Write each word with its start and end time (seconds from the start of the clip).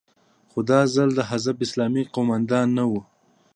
خو 0.49 0.59
دا 0.69 0.79
ځل 0.95 1.09
د 1.15 1.19
حزب 1.29 1.57
اسلامي 1.65 2.03
قومندانان 2.13 2.69
نه 2.77 2.83
وو. 2.89 3.01